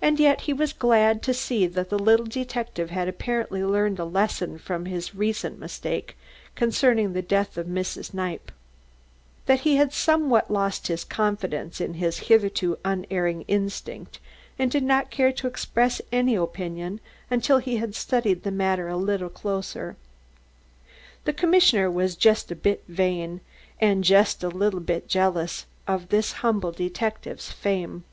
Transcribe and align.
And 0.00 0.18
yet 0.18 0.40
he 0.48 0.54
was 0.54 0.72
glad 0.72 1.22
to 1.24 1.34
see 1.34 1.66
that 1.66 1.90
the 1.90 1.98
little 1.98 2.24
detective 2.24 2.88
had 2.88 3.06
apparently 3.06 3.62
learned 3.62 3.98
a 3.98 4.04
lesson 4.06 4.56
from 4.58 4.86
his 4.86 5.14
recent 5.14 5.58
mistake 5.58 6.16
concerning 6.54 7.12
the 7.12 7.20
death 7.20 7.58
of 7.58 7.66
Mrs. 7.66 8.12
Kniepp 8.14 8.50
that 9.44 9.60
he 9.60 9.76
had 9.76 9.92
somewhat 9.92 10.50
lost 10.50 10.88
confidence 11.10 11.82
in 11.82 11.92
his 12.00 12.16
hitherto 12.30 12.78
unerring 12.82 13.42
instinct, 13.46 14.20
and 14.58 14.70
did 14.70 14.82
not 14.82 15.10
care 15.10 15.32
to 15.32 15.46
express 15.46 16.00
any 16.10 16.34
opinion 16.34 16.98
until 17.30 17.58
he 17.58 17.76
had 17.76 17.94
studied 17.94 18.42
the 18.42 18.50
matter 18.50 18.88
a 18.88 18.96
little 18.96 19.28
closer. 19.28 19.98
The 21.26 21.34
commissioner 21.34 21.90
was 21.90 22.16
just 22.16 22.46
a 22.50 22.54
little 22.54 22.62
bit 22.62 22.84
vain, 22.88 23.42
and 23.82 24.02
just 24.02 24.42
a 24.42 24.48
little 24.48 24.80
bit 24.80 25.08
jealous 25.08 25.66
of 25.86 26.08
this 26.08 26.32
humble 26.40 26.72
detective's 26.72 27.52
fame. 27.52 28.04